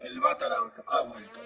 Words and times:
El 0.00 0.20
Batarang 0.20 0.70
ha 0.86 1.02
vuelto. 1.02 1.40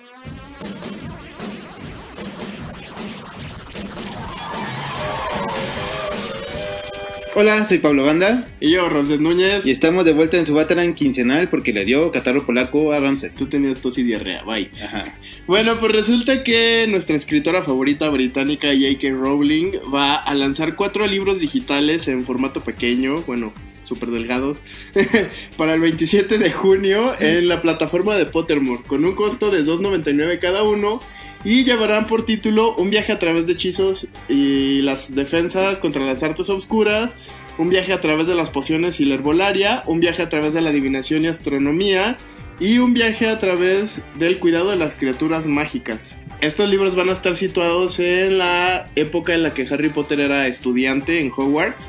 Hola, 7.35 7.65
soy 7.65 7.79
Pablo 7.79 8.05
Banda 8.05 8.47
Y 8.61 8.73
yo, 8.73 8.87
Ramses 8.91 9.19
Núñez. 9.19 9.65
y 9.65 9.71
estamos 9.71 10.05
de 10.05 10.13
vuelta 10.13 10.37
en 10.37 10.45
su 10.45 10.53
Batarang 10.53 10.95
quincenal 10.95 11.49
porque 11.49 11.73
le 11.73 11.87
dio 11.87 12.11
catarro 12.11 12.45
polaco 12.45 12.93
a 12.93 13.01
Ramses. 13.01 13.37
Tú 13.37 13.47
tenías 13.47 13.81
tos 13.81 13.97
y 13.97 14.03
diarrea, 14.03 14.43
bye. 14.45 14.71
Ajá. 14.83 15.15
Bueno, 15.47 15.77
pues 15.81 15.91
resulta 15.91 16.45
que 16.45 16.87
nuestra 16.89 17.17
escritora 17.17 17.65
favorita 17.65 18.09
británica, 18.11 18.69
J.K. 18.69 19.09
Rowling, 19.11 19.73
va 19.93 20.15
a 20.17 20.35
lanzar 20.35 20.77
cuatro 20.77 21.05
libros 21.07 21.41
digitales 21.41 22.07
en 22.07 22.25
formato 22.25 22.61
pequeño, 22.61 23.23
bueno, 23.23 23.53
súper 23.85 24.11
delgados, 24.11 24.61
para 25.57 25.75
el 25.75 25.81
27 25.81 26.39
de 26.39 26.53
junio 26.53 27.13
en 27.21 27.49
la 27.49 27.61
plataforma 27.61 28.17
de 28.17 28.27
Pottermore, 28.27 28.83
con 28.83 29.05
un 29.05 29.15
costo 29.15 29.51
de 29.51 29.65
2.99 29.65 30.39
cada 30.39 30.63
uno. 30.63 31.01
Y 31.45 31.65
llevarán 31.65 32.07
por 32.07 32.25
título 32.25 32.77
Un 32.77 32.91
viaje 32.91 33.11
a 33.11 33.19
través 33.19 33.49
de 33.49 33.55
hechizos 33.55 34.07
y 34.29 34.81
las 34.83 35.13
defensas 35.13 35.79
contra 35.79 36.05
las 36.05 36.23
artes 36.23 36.49
oscuras, 36.49 37.15
un 37.59 37.69
viaje 37.69 37.93
a 37.93 38.01
través 38.01 38.29
de 38.29 38.37
las 38.37 38.51
pociones 38.51 39.01
y 39.01 39.05
la 39.05 39.15
herbolaria, 39.15 39.83
un 39.87 39.99
viaje 39.99 40.23
a 40.23 40.29
través 40.29 40.55
de 40.55 40.61
la 40.61 40.71
adivinación 40.71 41.25
y 41.25 41.27
astronomía, 41.27 42.17
y 42.61 42.79
un 42.79 42.95
viaje 42.95 43.29
a 43.29 43.41
través 43.41 44.03
del 44.19 44.39
cuidado 44.39 44.71
de 44.71 44.77
las 44.77 44.95
criaturas 44.95 45.47
mágicas. 45.47 46.17
Estos 46.41 46.69
libros 46.71 46.97
van 46.97 47.09
a 47.09 47.13
estar 47.13 47.37
situados 47.37 47.99
en 47.99 48.39
la 48.39 48.87
época 48.95 49.35
en 49.35 49.43
la 49.43 49.55
que 49.55 49.67
Harry 49.69 49.89
Potter 49.89 50.21
era 50.21 50.47
estudiante 50.47 51.21
en 51.21 51.33
Hogwarts 51.35 51.89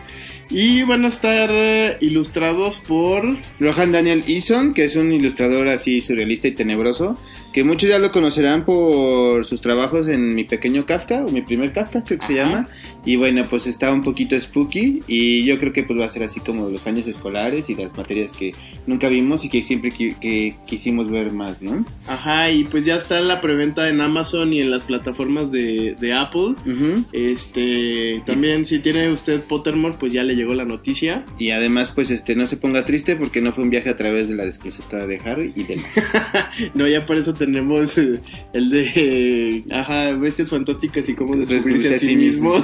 y 0.50 0.84
van 0.84 1.06
a 1.06 1.08
estar 1.08 1.50
eh, 1.52 1.98
ilustrados 2.02 2.80
por... 2.80 3.38
Rohan 3.60 3.92
Daniel 3.92 4.24
Eason, 4.28 4.74
que 4.74 4.84
es 4.84 4.96
un 4.96 5.12
ilustrador 5.12 5.68
así 5.68 6.02
surrealista 6.02 6.48
y 6.48 6.52
tenebroso, 6.52 7.18
que 7.54 7.64
muchos 7.64 7.90
ya 7.90 8.00
lo 8.00 8.12
conocerán 8.12 8.66
por 8.66 9.46
sus 9.46 9.62
trabajos 9.62 10.08
en 10.08 10.36
Mi 10.36 10.44
Pequeño 10.44 10.86
Kafka, 10.86 11.26
o 11.26 11.30
Mi 11.30 11.42
Primer 11.42 11.72
Kafka 11.72 12.04
creo 12.04 12.20
que 12.20 12.26
se 12.26 12.40
Ajá. 12.40 12.50
llama, 12.50 12.66
y 13.06 13.16
bueno, 13.16 13.44
pues 13.50 13.68
está 13.68 13.92
un 13.94 14.02
poquito 14.04 14.40
spooky, 14.40 15.02
y 15.08 15.44
yo 15.46 15.58
creo 15.60 15.72
que 15.74 15.84
pues 15.84 16.00
va 16.00 16.06
a 16.06 16.10
ser 16.10 16.24
así 16.24 16.40
como 16.40 16.70
los 16.70 16.86
años 16.88 17.08
escolares 17.08 17.70
y 17.70 17.76
las 17.76 17.96
materias 17.96 18.34
que 18.34 18.54
nunca 18.88 19.08
vimos 19.10 19.46
y 19.46 19.50
que 19.50 19.62
siempre 19.64 19.92
qui- 19.92 20.18
que 20.20 20.56
quisimos 20.68 21.10
ver 21.12 21.32
más, 21.32 21.62
¿no? 21.62 21.86
Ajá, 22.08 22.50
y 22.52 22.64
pues 22.66 22.86
ya 22.86 22.96
está 22.96 23.20
la 23.22 23.40
preventa 23.42 23.88
en 23.90 24.02
Amazon 24.02 24.52
y 24.54 24.62
en 24.62 24.72
las 24.72 24.84
plataformas 24.86 25.52
de, 25.52 25.96
de 26.00 26.14
Apple. 26.14 26.56
Ujú. 26.66 27.06
Este, 27.12 28.22
también 28.26 28.66
si 28.66 28.80
tiene 28.80 29.10
usted 29.10 29.42
Pottermore, 29.42 29.96
pues 30.00 30.12
ya 30.14 30.24
le 30.24 30.36
llegó 30.36 30.43
la 30.54 30.66
noticia. 30.66 31.26
Y 31.40 31.52
además, 31.52 31.92
pues 31.92 32.12
este, 32.12 32.36
no 32.36 32.48
se 32.48 32.58
ponga 32.58 32.86
triste 32.86 33.16
porque 33.16 33.42
no 33.42 33.54
fue 33.54 33.64
un 33.64 33.70
viaje 33.70 33.90
a 33.90 33.96
través 33.96 34.28
de 34.28 34.36
la 34.36 34.46
desclosetada 34.46 35.08
de 35.08 35.20
Harry 35.24 35.54
y 35.56 35.64
demás. 35.64 35.92
No, 36.76 36.88
ya 36.88 37.06
por 37.06 37.18
eso 37.18 37.34
tenemos 37.34 37.98
eh, 37.98 38.20
el 38.54 38.70
de, 38.70 38.92
eh, 38.96 39.64
ajá, 39.72 40.12
bestias 40.12 40.50
fantásticas 40.50 41.08
y 41.10 41.14
cómo 41.14 41.36
descubrirse 41.36 41.96
a 41.96 42.00
sí 42.00 42.16
mismo. 42.16 42.64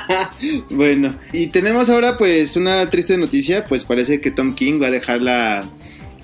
bueno, 0.70 1.14
y 1.32 1.48
tenemos 1.48 1.88
ahora 1.88 2.16
pues 2.16 2.56
una 2.56 2.88
triste 2.90 3.16
noticia, 3.16 3.64
pues 3.64 3.84
parece 3.84 4.20
que 4.20 4.30
Tom 4.30 4.54
King 4.54 4.80
va 4.82 4.88
a 4.88 4.90
dejar 4.90 5.22
la 5.22 5.64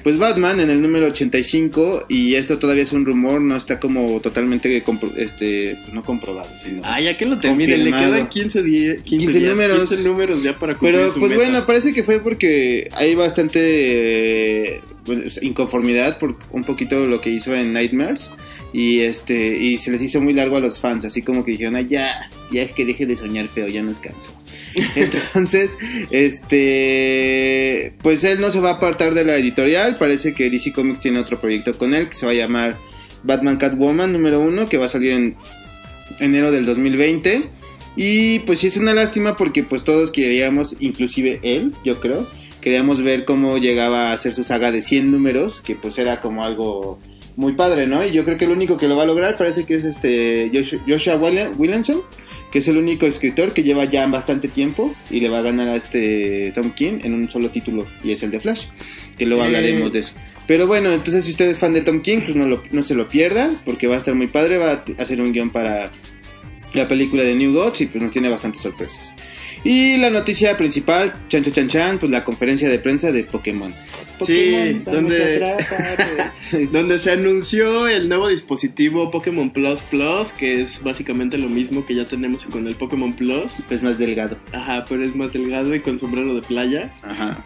pues 0.02 0.18
Batman 0.18 0.60
en 0.60 0.70
el 0.70 0.80
número 0.80 1.06
85 1.06 2.06
y 2.08 2.34
esto 2.36 2.58
todavía 2.58 2.82
es 2.84 2.92
un 2.92 3.04
rumor, 3.04 3.40
no 3.40 3.56
está 3.56 3.78
como 3.80 4.20
totalmente 4.20 4.82
compro- 4.84 5.14
este 5.16 5.76
no 5.92 6.02
comprobado, 6.02 6.48
sino 6.64 6.82
Ah, 6.84 7.00
ya 7.00 7.16
que 7.16 7.26
lo 7.26 7.38
termine, 7.38 7.76
le 7.76 7.90
quedan 7.90 8.28
15, 8.28 8.62
die- 8.62 8.96
15, 9.02 9.04
15 9.04 9.38
días, 9.40 9.50
números. 9.52 9.88
15 9.88 10.02
números 10.04 10.42
ya 10.42 10.56
para 10.56 10.74
cumplir 10.74 10.94
Pero 10.94 11.10
su 11.12 11.18
pues 11.20 11.30
meta. 11.32 11.42
bueno, 11.44 11.66
parece 11.66 11.92
que 11.92 12.02
fue 12.04 12.20
porque 12.20 12.88
hay 12.92 13.14
bastante 13.14 14.76
eh, 14.76 14.80
inconformidad 15.42 16.18
por 16.18 16.36
un 16.52 16.64
poquito 16.64 17.06
lo 17.06 17.20
que 17.20 17.30
hizo 17.30 17.54
en 17.54 17.72
Nightmares 17.72 18.30
y 18.72 19.00
este 19.00 19.56
y 19.56 19.78
se 19.78 19.90
les 19.90 20.02
hizo 20.02 20.20
muy 20.20 20.34
largo 20.34 20.56
a 20.56 20.60
los 20.60 20.78
fans, 20.78 21.04
así 21.06 21.22
como 21.22 21.44
que 21.44 21.52
dijeron, 21.52 21.76
"Ah, 21.76 21.80
ya, 21.80 22.30
ya 22.52 22.62
es 22.62 22.72
que 22.72 22.84
deje 22.84 23.06
de 23.06 23.16
soñar 23.16 23.48
feo, 23.48 23.66
ya 23.68 23.82
nos 23.82 23.98
cansó." 23.98 24.32
Entonces, 24.96 25.78
este 26.10 27.67
pues 28.02 28.24
él 28.24 28.40
no 28.40 28.50
se 28.50 28.60
va 28.60 28.70
a 28.70 28.72
apartar 28.74 29.14
de 29.14 29.24
la 29.24 29.36
editorial, 29.36 29.96
parece 29.96 30.34
que 30.34 30.50
DC 30.50 30.72
Comics 30.72 31.00
tiene 31.00 31.18
otro 31.18 31.38
proyecto 31.40 31.76
con 31.76 31.94
él 31.94 32.08
que 32.08 32.14
se 32.14 32.26
va 32.26 32.32
a 32.32 32.36
llamar 32.36 32.76
Batman 33.24 33.56
Catwoman 33.56 34.12
número 34.12 34.40
uno 34.40 34.66
que 34.66 34.78
va 34.78 34.86
a 34.86 34.88
salir 34.88 35.12
en 35.12 35.36
enero 36.20 36.50
del 36.50 36.66
2020. 36.66 37.42
Y 37.96 38.38
pues 38.40 38.60
sí 38.60 38.68
es 38.68 38.76
una 38.76 38.94
lástima 38.94 39.36
porque 39.36 39.64
pues 39.64 39.82
todos 39.82 40.12
queríamos, 40.12 40.76
inclusive 40.78 41.40
él, 41.42 41.72
yo 41.84 41.98
creo, 42.00 42.28
queríamos 42.60 43.02
ver 43.02 43.24
cómo 43.24 43.58
llegaba 43.58 44.10
a 44.10 44.12
hacer 44.12 44.32
su 44.34 44.44
saga 44.44 44.70
de 44.70 44.82
100 44.82 45.10
números, 45.10 45.60
que 45.60 45.74
pues 45.74 45.98
era 45.98 46.20
como 46.20 46.44
algo 46.44 47.00
muy 47.38 47.52
padre, 47.52 47.86
¿no? 47.86 48.04
Y 48.04 48.10
yo 48.10 48.24
creo 48.24 48.36
que 48.36 48.46
el 48.46 48.50
único 48.50 48.76
que 48.76 48.88
lo 48.88 48.96
va 48.96 49.04
a 49.04 49.06
lograr 49.06 49.36
parece 49.36 49.64
que 49.64 49.76
es 49.76 49.84
este 49.84 50.50
Joshua, 50.52 50.80
Joshua 50.86 51.16
William- 51.16 51.54
Williamson, 51.56 52.02
que 52.50 52.58
es 52.58 52.66
el 52.68 52.76
único 52.78 53.06
escritor 53.06 53.52
que 53.52 53.62
lleva 53.62 53.84
ya 53.84 54.06
bastante 54.08 54.48
tiempo 54.48 54.92
y 55.08 55.20
le 55.20 55.28
va 55.28 55.38
a 55.38 55.42
ganar 55.42 55.68
a 55.68 55.76
este 55.76 56.50
Tom 56.54 56.72
King 56.72 56.98
en 57.04 57.14
un 57.14 57.30
solo 57.30 57.48
título 57.50 57.86
y 58.02 58.10
es 58.12 58.22
el 58.24 58.32
de 58.32 58.40
Flash, 58.40 58.64
que 59.16 59.24
luego 59.24 59.42
Eh. 59.44 59.46
hablaremos 59.46 59.92
de 59.92 60.00
eso. 60.00 60.14
Pero 60.48 60.66
bueno, 60.66 60.92
entonces 60.92 61.24
si 61.26 61.30
usted 61.30 61.46
es 61.48 61.58
fan 61.60 61.74
de 61.74 61.82
Tom 61.82 62.00
King, 62.00 62.18
pues 62.24 62.34
no, 62.34 62.46
lo- 62.48 62.62
no 62.72 62.82
se 62.82 62.94
lo 62.96 63.08
pierda, 63.08 63.50
porque 63.64 63.86
va 63.86 63.94
a 63.94 63.98
estar 63.98 64.14
muy 64.16 64.26
padre, 64.26 64.58
va 64.58 64.72
a 64.72 65.02
hacer 65.02 65.20
un 65.20 65.32
guion 65.32 65.50
para 65.50 65.90
la 66.74 66.88
película 66.88 67.22
de 67.22 67.34
New 67.34 67.52
Gods 67.52 67.82
y 67.82 67.86
pues 67.86 68.02
nos 68.02 68.10
tiene 68.12 68.28
bastantes 68.30 68.62
sorpresas. 68.62 69.14
Y 69.64 69.96
la 69.96 70.10
noticia 70.10 70.56
principal, 70.56 71.12
chan 71.28 71.42
chan 71.42 71.52
chan 71.52 71.68
chan, 71.68 71.98
pues 71.98 72.10
la 72.10 72.24
conferencia 72.24 72.68
de 72.68 72.78
prensa 72.78 73.12
de 73.12 73.24
Pokémon. 73.24 73.72
Sí, 74.24 74.82
Pokémon, 74.84 74.84
vamos 74.84 74.94
donde-. 74.94 76.68
Donde 76.72 76.98
se 76.98 77.10
anunció 77.12 77.88
el 77.88 78.08
nuevo 78.08 78.28
dispositivo 78.28 79.10
Pokémon 79.10 79.50
Plus 79.50 79.80
Plus, 79.82 80.32
que 80.32 80.60
es 80.60 80.82
básicamente 80.82 81.38
lo 81.38 81.48
mismo 81.48 81.84
que 81.84 81.94
ya 81.94 82.06
tenemos 82.06 82.46
con 82.46 82.66
el 82.66 82.74
Pokémon 82.74 83.12
Plus. 83.12 83.64
es 83.70 83.82
más 83.82 83.98
delgado. 83.98 84.36
Ajá, 84.52 84.84
pero 84.88 85.04
es 85.04 85.14
más 85.14 85.32
delgado 85.32 85.74
y 85.74 85.80
con 85.80 85.98
sombrero 85.98 86.34
de 86.34 86.42
playa. 86.42 86.92
Ajá. 87.02 87.44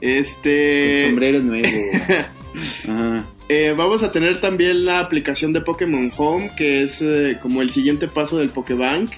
Este. 0.00 0.96
Con 0.96 1.06
sombrero 1.10 1.40
nuevo. 1.40 1.68
Ajá. 2.88 3.26
Eh, 3.48 3.74
vamos 3.76 4.02
a 4.02 4.10
tener 4.10 4.40
también 4.40 4.84
la 4.86 5.00
aplicación 5.00 5.52
de 5.52 5.60
Pokémon 5.60 6.10
Home, 6.16 6.50
que 6.56 6.82
es 6.82 7.02
eh, 7.02 7.36
como 7.42 7.60
el 7.60 7.70
siguiente 7.70 8.08
paso 8.08 8.38
del 8.38 8.48
Pokébank, 8.48 9.10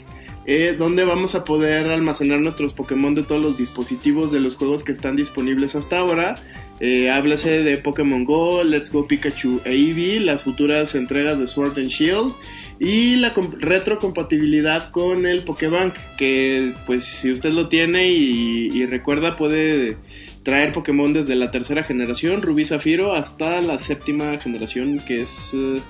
eh, 0.46 0.74
donde 0.78 1.04
vamos 1.04 1.34
a 1.34 1.44
poder 1.44 1.90
almacenar 1.90 2.40
nuestros 2.40 2.72
Pokémon 2.72 3.14
de 3.14 3.22
todos 3.22 3.42
los 3.42 3.58
dispositivos 3.58 4.30
de 4.32 4.40
los 4.40 4.56
juegos 4.56 4.84
que 4.84 4.92
están 4.92 5.16
disponibles 5.16 5.74
hasta 5.74 5.98
ahora. 5.98 6.36
Eh, 6.80 7.10
háblase 7.10 7.62
de 7.62 7.78
Pokémon 7.78 8.24
Go, 8.24 8.62
Let's 8.64 8.92
Go 8.92 9.06
Pikachu 9.08 9.60
e 9.64 9.72
Eevee, 9.72 10.20
las 10.20 10.42
futuras 10.42 10.94
entregas 10.94 11.38
de 11.38 11.46
Sword 11.46 11.78
and 11.78 11.88
Shield 11.88 12.32
y 12.78 13.16
la 13.16 13.32
com- 13.32 13.52
retrocompatibilidad 13.58 14.90
con 14.90 15.24
el 15.26 15.42
Pokébank, 15.44 15.94
que 16.18 16.72
pues 16.86 17.04
si 17.06 17.30
usted 17.32 17.50
lo 17.52 17.68
tiene 17.68 18.10
y, 18.10 18.68
y 18.72 18.84
recuerda 18.86 19.36
puede 19.36 19.96
traer 20.42 20.72
Pokémon 20.72 21.12
desde 21.12 21.34
la 21.34 21.50
tercera 21.50 21.82
generación, 21.84 22.42
Rubí 22.42 22.66
Zafiro, 22.66 23.14
hasta 23.14 23.60
la 23.62 23.78
séptima 23.78 24.38
generación, 24.38 25.00
que 25.00 25.22
es 25.22 25.50
eh, 25.54 25.80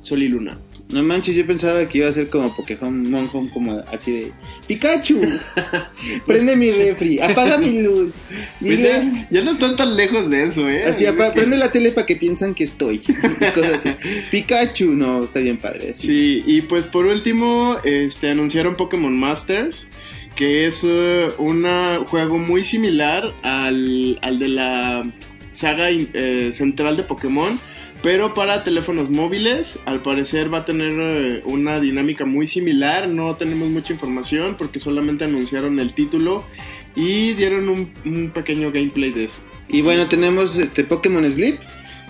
Sol 0.00 0.22
y 0.22 0.28
Luna. 0.28 0.58
No 0.92 1.02
manches, 1.02 1.34
yo 1.34 1.46
pensaba 1.46 1.86
que 1.88 1.98
iba 1.98 2.08
a 2.08 2.12
ser 2.12 2.28
como 2.28 2.54
Pokémon 2.54 3.28
Home, 3.32 3.50
como 3.50 3.82
así 3.92 4.12
de 4.12 4.32
Pikachu, 4.66 5.20
prende 6.26 6.54
mi 6.56 6.70
refri, 6.70 7.20
apaga 7.20 7.58
mi 7.58 7.82
luz. 7.82 8.26
Pues 8.60 8.78
ya, 8.78 9.26
ya 9.30 9.42
no 9.42 9.52
están 9.52 9.76
tan 9.76 9.96
lejos 9.96 10.30
de 10.30 10.44
eso, 10.44 10.68
¿eh? 10.68 10.84
Así, 10.84 11.04
apa- 11.06 11.30
que- 11.30 11.40
prende 11.40 11.56
la 11.56 11.70
tele 11.72 11.90
para 11.92 12.06
que 12.06 12.16
piensan 12.16 12.54
que 12.54 12.64
estoy. 12.64 13.02
Y 13.08 13.44
cosas 13.54 13.72
así. 13.84 13.90
Pikachu, 14.30 14.90
no, 14.94 15.24
está 15.24 15.40
bien 15.40 15.56
padre. 15.58 15.90
así. 15.92 16.06
Sí, 16.06 16.44
y 16.46 16.60
pues 16.62 16.86
por 16.86 17.06
último, 17.06 17.76
este, 17.84 18.30
anunciaron 18.30 18.76
Pokémon 18.76 19.18
Masters, 19.18 19.86
que 20.36 20.66
es 20.66 20.82
eh, 20.84 21.28
un 21.38 21.64
juego 22.06 22.38
muy 22.38 22.64
similar 22.64 23.32
al, 23.42 24.18
al 24.22 24.38
de 24.38 24.48
la 24.48 25.02
saga 25.52 25.90
eh, 25.90 26.50
central 26.52 26.96
de 26.96 27.04
Pokémon, 27.04 27.58
pero 28.02 28.34
para 28.34 28.64
teléfonos 28.64 29.10
móviles. 29.10 29.78
Al 29.84 30.02
parecer 30.02 30.52
va 30.52 30.58
a 30.58 30.64
tener 30.64 30.92
eh, 30.98 31.42
una 31.44 31.80
dinámica 31.80 32.24
muy 32.24 32.46
similar, 32.46 33.08
no 33.08 33.36
tenemos 33.36 33.68
mucha 33.68 33.92
información 33.92 34.56
porque 34.58 34.80
solamente 34.80 35.24
anunciaron 35.24 35.78
el 35.78 35.94
título 35.94 36.44
y 36.96 37.32
dieron 37.34 37.68
un, 37.68 37.92
un 38.04 38.30
pequeño 38.30 38.72
gameplay 38.72 39.12
de 39.12 39.24
eso. 39.24 39.38
Y 39.68 39.80
bueno, 39.82 40.08
tenemos 40.08 40.58
este 40.58 40.84
Pokémon 40.84 41.28
Sleep, 41.30 41.58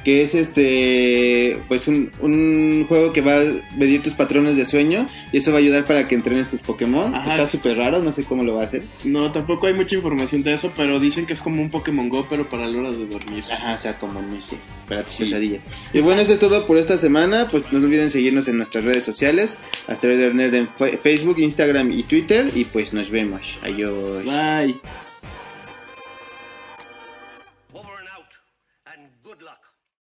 que 0.04 0.22
es 0.22 0.34
este 0.34 1.58
pues 1.69 1.87
un, 1.88 2.10
un 2.20 2.84
juego 2.88 3.12
que 3.12 3.20
va 3.20 3.37
a 3.38 3.43
medir 3.76 4.02
tus 4.02 4.14
patrones 4.14 4.56
de 4.56 4.64
sueño 4.64 5.06
y 5.32 5.38
eso 5.38 5.50
va 5.52 5.58
a 5.58 5.60
ayudar 5.60 5.84
para 5.84 6.08
que 6.08 6.14
entrenes 6.14 6.49
tus 6.49 6.60
Pokémon. 6.60 7.14
Ajá. 7.14 7.31
Está 7.32 7.46
súper 7.46 7.76
raro, 7.76 8.02
no 8.02 8.12
sé 8.12 8.25
cómo 8.25 8.44
lo 8.44 8.54
va 8.54 8.62
a 8.62 8.64
hacer. 8.64 8.82
No, 9.04 9.31
tampoco 9.32 9.66
hay 9.66 9.75
mucha 9.75 9.94
información 9.94 10.43
de 10.43 10.54
eso, 10.54 10.72
pero 10.76 10.99
dicen 11.00 11.26
que 11.26 11.32
es 11.32 11.40
como 11.40 11.62
un 11.62 11.70
Pokémon 11.70 12.08
Go, 12.08 12.26
pero 12.28 12.49
para 12.49 12.66
la 12.66 12.78
hora 12.78 12.90
de 12.90 13.06
dormir. 13.06 13.44
Ajá, 13.50 13.75
o 13.75 13.78
sea, 13.78 13.99
como 13.99 14.20
no 14.20 14.40
sé, 14.40 14.56
para 14.88 15.02
tus 15.02 15.12
Sí. 15.12 15.19
pesadillas. 15.25 15.62
Y 15.93 16.00
bueno, 16.00 16.20
eso 16.20 16.32
es 16.32 16.38
todo 16.38 16.66
por 16.66 16.78
esta 16.78 16.96
semana. 16.96 17.49
Pues 17.50 17.70
no 17.72 17.78
olviden 17.78 18.10
seguirnos 18.10 18.49
en 18.49 18.56
nuestras 18.56 18.84
redes 18.84 19.04
sociales, 19.04 19.58
Asteroid 19.87 20.32
Nerd 20.32 20.54
en 20.54 20.69
Facebook, 21.00 21.38
Instagram 21.38 21.90
y 21.93 22.02
Twitter. 22.02 22.50
Y 22.54 22.64
pues 22.64 22.93
nos 22.93 23.10
vemos. 23.10 23.58
Adiós. 23.62 24.25
Bye. 24.25 25.12